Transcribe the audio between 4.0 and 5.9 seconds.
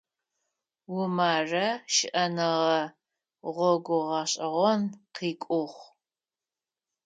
гъэшӀэгъон къыкӀугъ.